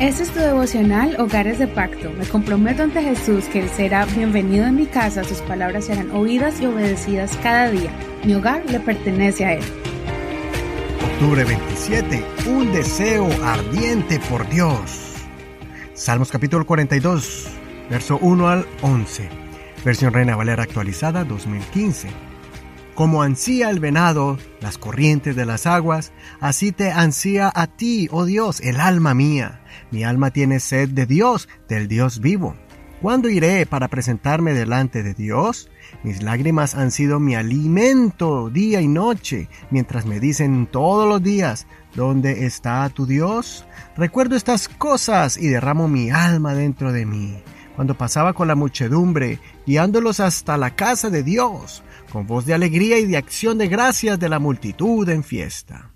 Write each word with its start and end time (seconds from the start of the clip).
Este 0.00 0.22
es 0.22 0.30
tu 0.30 0.38
devocional 0.38 1.16
Hogares 1.18 1.58
de 1.58 1.66
Pacto. 1.66 2.12
Me 2.12 2.24
comprometo 2.24 2.84
ante 2.84 3.02
Jesús 3.02 3.46
que 3.46 3.58
Él 3.58 3.68
será 3.68 4.04
bienvenido 4.04 4.64
en 4.64 4.76
mi 4.76 4.86
casa, 4.86 5.24
sus 5.24 5.38
palabras 5.38 5.86
serán 5.86 6.12
oídas 6.12 6.60
y 6.60 6.66
obedecidas 6.66 7.36
cada 7.42 7.68
día. 7.68 7.90
Mi 8.22 8.36
hogar 8.36 8.62
le 8.70 8.78
pertenece 8.78 9.44
a 9.44 9.54
Él. 9.54 9.64
Octubre 11.14 11.42
27. 11.42 12.24
Un 12.46 12.72
deseo 12.72 13.28
ardiente 13.42 14.20
por 14.30 14.48
Dios. 14.48 15.14
Salmos 15.94 16.30
capítulo 16.30 16.64
42, 16.64 17.48
verso 17.90 18.18
1 18.18 18.48
al 18.48 18.66
11. 18.82 19.28
Versión 19.84 20.12
Reina 20.12 20.36
Valera 20.36 20.62
actualizada 20.62 21.24
2015. 21.24 22.27
Como 22.98 23.22
ansía 23.22 23.70
el 23.70 23.78
venado 23.78 24.38
las 24.60 24.76
corrientes 24.76 25.36
de 25.36 25.46
las 25.46 25.66
aguas, 25.66 26.10
así 26.40 26.72
te 26.72 26.90
ansía 26.90 27.48
a 27.54 27.68
ti, 27.68 28.08
oh 28.10 28.24
Dios, 28.24 28.60
el 28.60 28.80
alma 28.80 29.14
mía. 29.14 29.60
Mi 29.92 30.02
alma 30.02 30.32
tiene 30.32 30.58
sed 30.58 30.88
de 30.88 31.06
Dios, 31.06 31.48
del 31.68 31.86
Dios 31.86 32.18
vivo. 32.18 32.56
¿Cuándo 33.00 33.28
iré 33.28 33.66
para 33.66 33.86
presentarme 33.86 34.52
delante 34.52 35.04
de 35.04 35.14
Dios? 35.14 35.70
Mis 36.02 36.24
lágrimas 36.24 36.74
han 36.74 36.90
sido 36.90 37.20
mi 37.20 37.36
alimento 37.36 38.50
día 38.50 38.80
y 38.80 38.88
noche, 38.88 39.48
mientras 39.70 40.04
me 40.04 40.18
dicen 40.18 40.66
todos 40.66 41.08
los 41.08 41.22
días, 41.22 41.68
¿dónde 41.94 42.46
está 42.46 42.88
tu 42.88 43.06
Dios? 43.06 43.64
Recuerdo 43.96 44.34
estas 44.34 44.68
cosas 44.68 45.38
y 45.38 45.46
derramo 45.46 45.86
mi 45.86 46.10
alma 46.10 46.52
dentro 46.52 46.92
de 46.92 47.06
mí. 47.06 47.44
Cuando 47.78 47.94
pasaba 47.94 48.32
con 48.32 48.48
la 48.48 48.56
muchedumbre, 48.56 49.38
guiándolos 49.64 50.18
hasta 50.18 50.56
la 50.56 50.74
casa 50.74 51.10
de 51.10 51.22
Dios, 51.22 51.84
con 52.10 52.26
voz 52.26 52.44
de 52.44 52.52
alegría 52.52 52.98
y 52.98 53.06
de 53.06 53.16
acción 53.16 53.56
de 53.56 53.68
gracias 53.68 54.18
de 54.18 54.28
la 54.28 54.40
multitud 54.40 55.08
en 55.08 55.22
fiesta. 55.22 55.92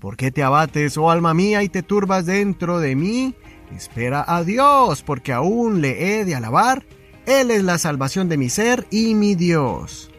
¿Por 0.00 0.16
qué 0.16 0.32
te 0.32 0.42
abates, 0.42 0.98
oh 0.98 1.08
alma 1.08 1.32
mía, 1.32 1.62
y 1.62 1.68
te 1.68 1.84
turbas 1.84 2.26
dentro 2.26 2.80
de 2.80 2.96
mí? 2.96 3.36
Espera 3.76 4.24
a 4.26 4.42
Dios, 4.42 5.04
porque 5.04 5.32
aún 5.32 5.80
le 5.80 6.18
he 6.18 6.24
de 6.24 6.34
alabar. 6.34 6.84
Él 7.26 7.52
es 7.52 7.62
la 7.62 7.78
salvación 7.78 8.28
de 8.28 8.36
mi 8.36 8.48
ser 8.48 8.88
y 8.90 9.14
mi 9.14 9.36
Dios. 9.36 10.10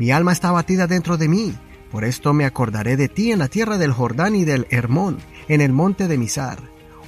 Mi 0.00 0.10
alma 0.10 0.32
está 0.32 0.48
abatida 0.48 0.88
dentro 0.88 1.16
de 1.16 1.28
mí. 1.28 1.54
Por 1.92 2.02
esto 2.02 2.34
me 2.34 2.44
acordaré 2.44 2.96
de 2.96 3.06
ti 3.06 3.30
en 3.30 3.38
la 3.38 3.46
tierra 3.46 3.78
del 3.78 3.92
Jordán 3.92 4.34
y 4.34 4.44
del 4.44 4.66
Hermón, 4.70 5.18
en 5.46 5.60
el 5.60 5.72
monte 5.72 6.08
de 6.08 6.18
Misar. 6.18 6.58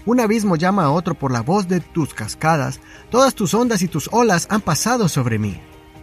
Un 0.06 0.20
abismo 0.20 0.56
llama 0.56 0.84
a 0.84 0.90
otro 0.90 1.14
por 1.14 1.30
la 1.30 1.42
voz 1.42 1.68
de 1.68 1.80
tus 1.80 2.14
cascadas. 2.14 2.80
Todas 3.10 3.34
tus 3.34 3.54
ondas 3.54 3.82
y 3.82 3.88
tus 3.88 4.08
olas 4.12 4.46
han 4.50 4.60
pasado 4.60 5.08
sobre 5.08 5.38
mí. 5.38 5.60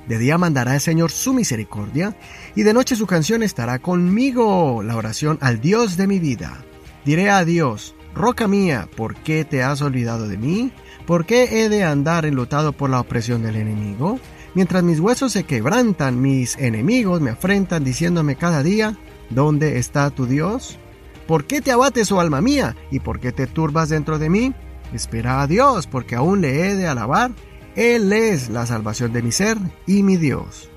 De 0.08 0.18
día 0.18 0.38
mandará 0.38 0.76
el 0.76 0.82
Señor 0.82 1.12
su 1.12 1.34
misericordia, 1.34 2.16
y 2.56 2.64
de 2.64 2.74
noche 2.74 2.96
su 2.96 3.08
canción 3.08 3.44
estará 3.44 3.80
conmigo, 3.80 4.82
la 4.82 4.96
oración 4.96 5.38
al 5.42 5.60
Dios 5.60 5.98
de 5.98 6.08
mi 6.08 6.20
vida. 6.20 6.64
Diré 7.04 7.30
a 7.30 7.44
Dios, 7.44 7.94
Roca 8.16 8.48
mía, 8.48 8.88
¿por 8.96 9.16
qué 9.16 9.46
te 9.46 9.64
has 9.64 9.82
olvidado 9.82 10.28
de 10.28 10.38
mí? 10.38 10.72
¿Por 11.06 11.26
qué 11.26 11.64
he 11.64 11.70
de 11.70 11.84
andar 11.84 12.26
enlutado 12.26 12.74
por 12.74 12.90
la 12.90 13.00
opresión 13.00 13.44
del 13.44 13.58
enemigo? 13.58 14.20
Mientras 14.56 14.84
mis 14.84 15.00
huesos 15.00 15.34
se 15.34 15.44
quebrantan, 15.44 16.20
mis 16.20 16.58
enemigos 16.58 17.22
me 17.22 17.30
afrentan 17.30 17.84
diciéndome 17.84 18.36
cada 18.36 18.64
día, 18.64 18.98
¿dónde 19.30 19.78
está 19.78 20.10
tu 20.10 20.26
Dios? 20.26 20.80
¿Por 21.28 21.46
qué 21.46 21.62
te 21.62 21.72
abates, 21.72 22.12
oh 22.12 22.20
alma 22.20 22.42
mía? 22.42 22.76
¿Y 22.92 23.00
por 23.00 23.20
qué 23.20 23.32
te 23.32 23.48
turbas 23.48 23.90
dentro 23.90 24.18
de 24.18 24.30
mí? 24.30 24.54
Espera 24.94 25.42
a 25.42 25.48
Dios, 25.48 25.86
porque 25.86 26.16
aún 26.16 26.42
le 26.42 26.70
he 26.70 26.76
de 26.76 26.88
alabar 26.88 27.32
él 27.78 28.12
es 28.12 28.50
la 28.50 28.66
salvación 28.66 29.14
de 29.14 29.22
mi 29.22 29.32
ser 29.32 29.56
y 29.86 30.02
mi 30.02 30.18
Dios. 30.18 30.72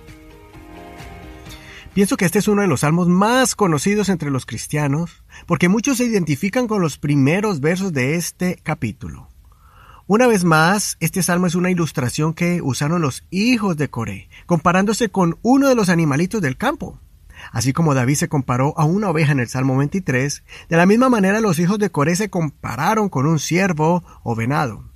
Pienso 1.95 2.19
que 2.19 2.27
este 2.27 2.41
es 2.41 2.47
uno 2.47 2.61
de 2.61 2.69
los 2.69 2.81
salmos 2.81 3.09
más 3.09 3.55
conocidos 3.55 4.11
entre 4.11 4.31
los 4.31 4.45
cristianos, 4.45 5.25
porque 5.47 5.71
muchos 5.71 5.97
se 5.97 6.05
identifican 6.05 6.69
con 6.69 6.83
los 6.83 6.99
primeros 6.99 7.61
versos 7.61 7.95
de 7.95 8.17
este 8.17 8.61
capítulo. 8.63 9.29
Una 10.07 10.27
vez 10.27 10.45
más, 10.45 10.99
este 11.01 11.23
salmo 11.23 11.47
es 11.47 11.55
una 11.55 11.71
ilustración 11.71 12.35
que 12.35 12.61
usaron 12.61 13.01
los 13.01 13.25
hijos 13.31 13.79
de 13.79 13.89
Coré, 13.89 14.29
comparándose 14.45 15.09
con 15.09 15.39
uno 15.41 15.71
de 15.71 15.77
los 15.77 15.89
animalitos 15.89 16.43
del 16.43 16.59
campo. 16.59 17.01
Así 17.53 17.73
como 17.73 17.95
David 17.95 18.17
se 18.17 18.29
comparó 18.29 18.79
a 18.79 18.85
una 18.85 19.11
oveja 19.11 19.33
en 19.33 19.41
el 19.41 19.49
Salmo 19.49 19.77
23, 19.77 20.43
de 20.69 20.77
la 20.77 20.87
misma 20.87 21.09
manera 21.09 21.41
los 21.41 21.59
hijos 21.59 21.79
de 21.79 21.91
Coré 21.91 22.17
se 22.17 22.31
compararon 22.31 23.09
con 23.09 23.27
un 23.27 23.39
ciervo 23.39 24.05
o 24.23 24.35
venado. 24.35 24.91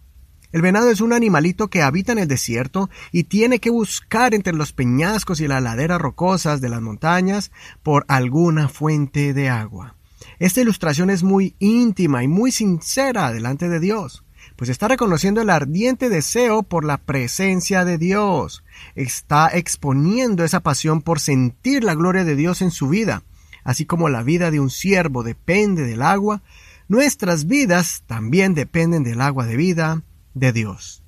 El 0.52 0.62
venado 0.62 0.90
es 0.90 1.00
un 1.00 1.12
animalito 1.12 1.68
que 1.68 1.82
habita 1.82 2.12
en 2.12 2.18
el 2.18 2.28
desierto 2.28 2.88
y 3.10 3.24
tiene 3.24 3.58
que 3.58 3.70
buscar 3.70 4.34
entre 4.34 4.52
los 4.52 4.72
peñascos 4.72 5.40
y 5.40 5.48
las 5.48 5.62
laderas 5.62 6.00
rocosas 6.00 6.60
de 6.60 6.68
las 6.68 6.80
montañas 6.80 7.50
por 7.82 8.04
alguna 8.06 8.68
fuente 8.68 9.34
de 9.34 9.48
agua. 9.48 9.96
Esta 10.38 10.60
ilustración 10.60 11.10
es 11.10 11.22
muy 11.22 11.56
íntima 11.58 12.22
y 12.22 12.28
muy 12.28 12.52
sincera 12.52 13.32
delante 13.32 13.68
de 13.68 13.80
Dios, 13.80 14.23
pues 14.56 14.70
está 14.70 14.88
reconociendo 14.88 15.40
el 15.40 15.50
ardiente 15.50 16.08
deseo 16.08 16.62
por 16.62 16.84
la 16.84 16.98
presencia 16.98 17.84
de 17.84 17.98
Dios, 17.98 18.64
está 18.94 19.48
exponiendo 19.48 20.44
esa 20.44 20.60
pasión 20.60 21.02
por 21.02 21.20
sentir 21.20 21.84
la 21.84 21.94
gloria 21.94 22.24
de 22.24 22.36
Dios 22.36 22.62
en 22.62 22.70
su 22.70 22.88
vida, 22.88 23.22
así 23.64 23.84
como 23.86 24.08
la 24.08 24.22
vida 24.22 24.50
de 24.50 24.60
un 24.60 24.70
siervo 24.70 25.22
depende 25.22 25.82
del 25.82 26.02
agua, 26.02 26.42
nuestras 26.88 27.46
vidas 27.46 28.04
también 28.06 28.54
dependen 28.54 29.04
del 29.04 29.20
agua 29.20 29.46
de 29.46 29.56
vida, 29.56 30.02
de 30.34 30.52
Dios. 30.52 31.02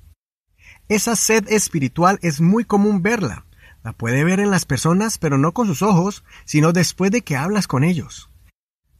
Esa 0.89 1.15
sed 1.15 1.45
espiritual 1.49 2.17
es 2.21 2.41
muy 2.41 2.63
común 2.63 3.01
verla. 3.01 3.45
La 3.83 3.93
puede 3.93 4.23
ver 4.23 4.39
en 4.39 4.51
las 4.51 4.65
personas, 4.65 5.17
pero 5.17 5.37
no 5.37 5.53
con 5.53 5.67
sus 5.67 5.81
ojos, 5.81 6.23
sino 6.45 6.73
después 6.73 7.11
de 7.11 7.21
que 7.21 7.35
hablas 7.35 7.67
con 7.67 7.83
ellos. 7.83 8.29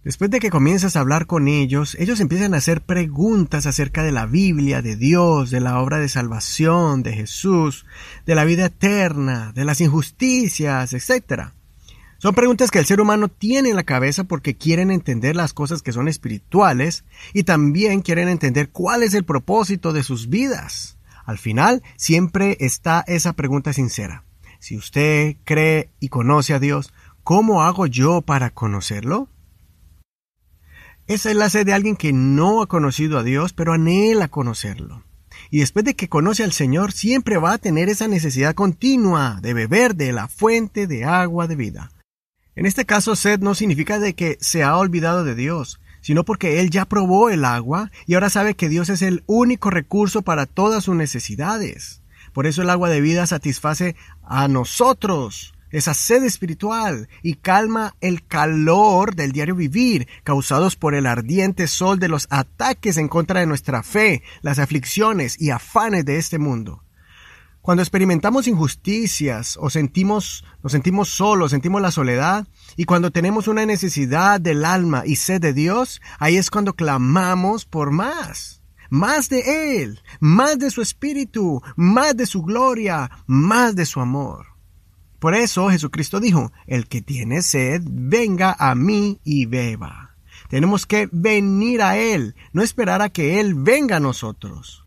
Después 0.08 0.32
de 0.32 0.40
que 0.40 0.50
comienzas 0.50 0.96
a 0.96 1.02
hablar 1.02 1.28
con 1.28 1.50
ellos, 1.50 1.98
ellos 2.00 2.22
empiezan 2.22 2.54
a 2.54 2.60
hacer 2.60 2.80
preguntas 2.80 3.66
acerca 3.66 4.04
de 4.04 4.14
la 4.14 4.26
Biblia, 4.26 4.82
de 4.82 4.96
Dios, 4.96 5.52
de 5.52 5.60
la 5.60 5.82
obra 5.82 6.00
de 6.00 6.08
salvación, 6.08 7.04
de 7.04 7.12
Jesús, 7.12 7.86
de 8.26 8.34
la 8.34 8.46
vida 8.46 8.68
eterna, 8.68 9.52
de 9.54 9.66
las 9.66 9.82
injusticias, 9.82 10.94
etc. 10.94 11.50
Son 12.20 12.34
preguntas 12.34 12.72
que 12.72 12.80
el 12.80 12.86
ser 12.86 13.02
humano 13.02 13.28
tiene 13.28 13.72
en 13.72 13.76
la 13.76 13.84
cabeza 13.84 14.24
porque 14.24 14.56
quieren 14.56 14.92
entender 14.92 15.36
las 15.36 15.52
cosas 15.52 15.82
que 15.82 15.92
son 15.92 16.08
espirituales 16.08 17.04
y 17.34 17.44
también 17.44 18.00
quieren 18.00 18.30
entender 18.30 18.70
cuál 18.70 19.04
es 19.04 19.14
el 19.14 19.26
propósito 19.26 19.92
de 19.92 20.04
sus 20.04 20.30
vidas. 20.30 20.98
Al 21.26 21.38
final, 21.38 21.84
siempre 21.98 22.56
está 22.62 23.04
esa 23.08 23.34
pregunta 23.34 23.74
sincera. 23.74 24.24
Si 24.60 24.78
usted 24.78 25.36
cree 25.44 25.90
y 26.00 26.08
conoce 26.08 26.54
a 26.54 26.60
Dios, 26.60 26.94
¿cómo 27.26 27.64
hago 27.64 27.88
yo 27.88 28.22
para 28.22 28.52
conocerlo? 28.52 29.28
Esa 31.08 31.32
es 31.32 31.38
la 31.38 31.50
sed 31.50 31.66
de 31.66 31.74
alguien 31.74 31.96
que 31.96 32.12
no 32.12 32.62
ha 32.62 32.68
conocido 32.68 33.18
a 33.18 33.24
Dios, 33.24 33.54
pero 33.54 33.72
anhela 33.72 34.28
conocerlo. 34.28 35.04
Y 35.50 35.60
después 35.60 35.86
de 35.86 35.96
que 35.96 36.10
conoce 36.10 36.44
al 36.44 36.52
Señor, 36.52 36.92
siempre 36.92 37.38
va 37.38 37.54
a 37.54 37.58
tener 37.58 37.88
esa 37.88 38.10
necesidad 38.10 38.56
continua 38.56 39.40
de 39.42 39.54
beber 39.54 39.96
de 39.96 40.12
la 40.12 40.28
fuente 40.28 40.86
de 40.86 41.06
agua 41.06 41.48
de 41.48 41.56
vida. 41.56 41.92
En 42.56 42.66
este 42.66 42.86
caso, 42.86 43.16
sed 43.16 43.40
no 43.40 43.56
significa 43.56 44.00
de 44.00 44.16
que 44.16 44.38
se 44.42 44.64
ha 44.64 44.76
olvidado 44.76 45.24
de 45.24 45.36
Dios, 45.36 45.80
sino 46.02 46.26
porque 46.26 46.60
él 46.60 46.72
ya 46.72 46.84
probó 46.84 47.30
el 47.30 47.46
agua 47.46 47.90
y 48.06 48.16
ahora 48.16 48.30
sabe 48.30 48.56
que 48.56 48.68
Dios 48.68 48.90
es 48.90 49.02
el 49.02 49.24
único 49.28 49.70
recurso 49.70 50.24
para 50.24 50.46
todas 50.46 50.84
sus 50.84 50.96
necesidades. 50.96 52.02
Por 52.34 52.48
eso 52.48 52.64
el 52.64 52.70
agua 52.70 52.90
de 52.90 53.00
vida 53.00 53.26
satisface 53.28 53.96
a 54.24 54.50
nosotros, 54.50 55.54
esa 55.72 55.94
sed 55.94 56.24
espiritual, 56.24 57.10
y 57.24 57.36
calma 57.36 57.96
el 58.02 58.26
calor 58.26 59.16
del 59.16 59.32
diario 59.32 59.56
vivir, 59.56 60.08
causados 60.24 60.76
por 60.76 60.96
el 60.96 61.06
ardiente 61.06 61.68
sol 61.68 62.00
de 62.00 62.08
los 62.08 62.28
ataques 62.30 62.98
en 62.98 63.08
contra 63.08 63.40
de 63.40 63.48
nuestra 63.48 63.84
fe, 63.84 64.24
las 64.42 64.60
aflicciones 64.60 65.40
y 65.40 65.50
afanes 65.50 66.06
de 66.06 66.18
este 66.18 66.40
mundo. 66.40 66.84
Cuando 67.68 67.84
experimentamos 67.84 68.48
injusticias 68.48 69.58
o 69.60 69.70
sentimos, 69.70 70.46
nos 70.64 70.72
sentimos 70.72 71.10
solos, 71.10 71.52
sentimos 71.52 71.82
la 71.82 71.92
soledad, 71.92 72.48
y 72.78 72.86
cuando 72.86 73.12
tenemos 73.12 73.50
una 73.50 73.66
necesidad 73.66 74.40
del 74.40 74.64
alma 74.64 75.04
y 75.06 75.18
sed 75.18 75.42
de 75.42 75.52
Dios, 75.52 76.02
ahí 76.18 76.38
es 76.38 76.50
cuando 76.50 76.76
clamamos 76.76 77.66
por 77.66 77.92
más. 77.92 78.62
Más 78.90 79.28
de 79.28 79.82
Él, 79.82 80.02
más 80.22 80.58
de 80.60 80.72
su 80.72 80.82
Espíritu, 80.82 81.62
más 81.76 82.16
de 82.16 82.26
su 82.26 82.42
gloria, 82.42 83.12
más 83.26 83.76
de 83.76 83.86
su 83.86 84.00
amor. 84.00 84.57
Por 85.20 85.36
eso 85.36 85.70
Jesucristo 85.70 86.20
dijo, 86.20 86.52
el 86.68 86.88
que 86.88 87.02
tiene 87.02 87.42
sed, 87.42 87.82
venga 87.86 88.56
a 88.58 88.76
mí 88.76 89.20
y 89.24 89.46
beba. 89.46 90.16
Tenemos 90.50 90.86
que 90.86 91.10
venir 91.12 91.82
a 91.82 91.98
Él, 91.98 92.36
no 92.54 92.62
esperar 92.64 93.02
a 93.02 93.10
que 93.10 93.40
Él 93.40 93.56
venga 93.56 93.98
a 93.98 94.00
nosotros. 94.00 94.86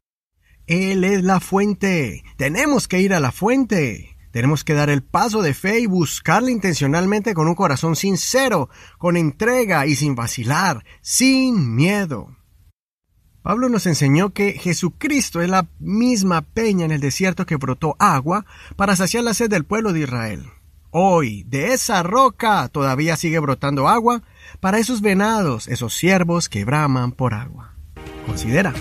Él 0.66 1.04
es 1.04 1.24
la 1.24 1.40
fuente. 1.40 2.22
Tenemos 2.36 2.86
que 2.86 3.00
ir 3.00 3.12
a 3.12 3.20
la 3.20 3.32
fuente. 3.32 4.16
Tenemos 4.30 4.62
que 4.62 4.74
dar 4.74 4.88
el 4.88 5.02
paso 5.02 5.42
de 5.42 5.54
fe 5.54 5.80
y 5.80 5.86
buscarle 5.86 6.52
intencionalmente 6.52 7.34
con 7.34 7.48
un 7.48 7.56
corazón 7.56 7.96
sincero, 7.96 8.68
con 8.96 9.16
entrega 9.16 9.86
y 9.86 9.96
sin 9.96 10.14
vacilar, 10.14 10.84
sin 11.00 11.74
miedo. 11.74 12.36
Pablo 13.42 13.70
nos 13.70 13.86
enseñó 13.86 14.30
que 14.30 14.52
Jesucristo 14.52 15.40
es 15.40 15.48
la 15.48 15.66
misma 15.78 16.42
peña 16.42 16.84
en 16.84 16.90
el 16.90 17.00
desierto 17.00 17.46
que 17.46 17.56
brotó 17.56 17.96
agua 17.98 18.44
para 18.76 18.96
saciar 18.96 19.24
la 19.24 19.32
sed 19.32 19.48
del 19.48 19.64
pueblo 19.64 19.92
de 19.92 20.00
Israel. 20.00 20.44
Hoy, 20.90 21.44
de 21.44 21.72
esa 21.72 22.02
roca 22.02 22.68
todavía 22.68 23.16
sigue 23.16 23.38
brotando 23.38 23.88
agua 23.88 24.22
para 24.60 24.78
esos 24.78 25.00
venados, 25.00 25.68
esos 25.68 25.94
siervos 25.94 26.48
que 26.48 26.64
braman 26.64 27.12
por 27.12 27.32
agua. 27.32 27.74
Considera, 28.26 28.74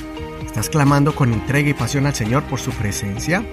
¿estás 0.46 0.70
clamando 0.70 1.16
con 1.16 1.32
entrega 1.32 1.70
y 1.70 1.74
pasión 1.74 2.06
al 2.06 2.16
Señor 2.16 2.44
por 2.44 2.60
su 2.60 2.72
presencia? 2.72 3.46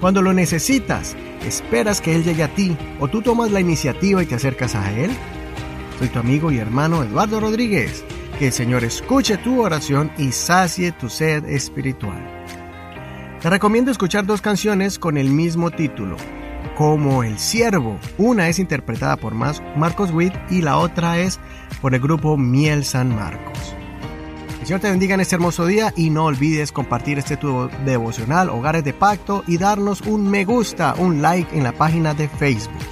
Cuando 0.00 0.20
lo 0.20 0.34
necesitas, 0.34 1.16
¿esperas 1.46 2.00
que 2.00 2.14
Él 2.14 2.24
llegue 2.24 2.42
a 2.42 2.54
ti 2.54 2.76
o 3.00 3.08
tú 3.08 3.22
tomas 3.22 3.52
la 3.52 3.60
iniciativa 3.60 4.22
y 4.22 4.26
te 4.26 4.34
acercas 4.34 4.74
a 4.74 4.92
Él? 4.92 5.12
Soy 5.98 6.08
tu 6.08 6.18
amigo 6.18 6.50
y 6.50 6.58
hermano 6.58 7.04
Eduardo 7.04 7.40
Rodríguez. 7.40 8.04
Que 8.42 8.48
el 8.48 8.52
Señor 8.52 8.82
escuche 8.82 9.36
tu 9.36 9.62
oración 9.62 10.10
y 10.18 10.32
sacie 10.32 10.90
tu 10.90 11.08
sed 11.08 11.44
espiritual. 11.44 12.44
Te 13.40 13.48
recomiendo 13.48 13.92
escuchar 13.92 14.26
dos 14.26 14.40
canciones 14.40 14.98
con 14.98 15.16
el 15.16 15.30
mismo 15.30 15.70
título, 15.70 16.16
como 16.76 17.22
El 17.22 17.38
Siervo. 17.38 18.00
Una 18.18 18.48
es 18.48 18.58
interpretada 18.58 19.16
por 19.16 19.32
Marcos 19.32 20.10
Witt 20.10 20.34
y 20.50 20.60
la 20.60 20.78
otra 20.78 21.20
es 21.20 21.38
por 21.80 21.94
el 21.94 22.00
grupo 22.00 22.36
Miel 22.36 22.84
San 22.84 23.14
Marcos. 23.14 23.76
El 24.58 24.66
Señor 24.66 24.80
te 24.80 24.90
bendiga 24.90 25.14
en 25.14 25.20
este 25.20 25.36
hermoso 25.36 25.64
día 25.64 25.94
y 25.96 26.10
no 26.10 26.24
olvides 26.24 26.72
compartir 26.72 27.20
este 27.20 27.36
tu 27.36 27.70
devocional 27.84 28.50
Hogares 28.50 28.82
de 28.82 28.92
Pacto 28.92 29.44
y 29.46 29.56
darnos 29.56 30.00
un 30.00 30.28
me 30.28 30.44
gusta, 30.44 30.96
un 30.98 31.22
like 31.22 31.56
en 31.56 31.62
la 31.62 31.70
página 31.70 32.12
de 32.12 32.26
Facebook. 32.28 32.91